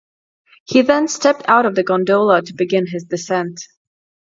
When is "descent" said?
3.03-3.61